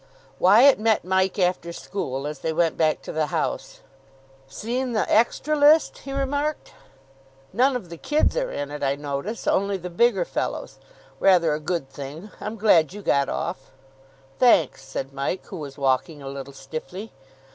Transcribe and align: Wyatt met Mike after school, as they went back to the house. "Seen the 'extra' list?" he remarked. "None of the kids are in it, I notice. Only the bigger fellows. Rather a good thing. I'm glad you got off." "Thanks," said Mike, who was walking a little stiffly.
Wyatt 0.39 0.79
met 0.79 1.05
Mike 1.05 1.37
after 1.37 1.71
school, 1.71 2.25
as 2.25 2.39
they 2.39 2.51
went 2.51 2.75
back 2.75 3.03
to 3.03 3.11
the 3.11 3.27
house. 3.27 3.81
"Seen 4.47 4.93
the 4.93 5.07
'extra' 5.07 5.55
list?" 5.55 5.99
he 5.99 6.11
remarked. 6.11 6.73
"None 7.53 7.75
of 7.75 7.89
the 7.91 7.97
kids 7.97 8.35
are 8.35 8.49
in 8.49 8.71
it, 8.71 8.81
I 8.81 8.95
notice. 8.95 9.45
Only 9.45 9.77
the 9.77 9.91
bigger 9.91 10.25
fellows. 10.25 10.79
Rather 11.19 11.53
a 11.53 11.59
good 11.59 11.87
thing. 11.87 12.31
I'm 12.41 12.55
glad 12.57 12.93
you 12.93 13.03
got 13.03 13.29
off." 13.29 13.69
"Thanks," 14.39 14.81
said 14.83 15.13
Mike, 15.13 15.45
who 15.45 15.57
was 15.57 15.77
walking 15.77 16.19
a 16.19 16.29
little 16.29 16.51
stiffly. 16.53 17.11